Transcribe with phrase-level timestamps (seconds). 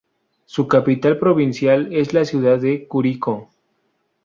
[0.45, 3.49] Su capital provincial es la ciudad de Curicó.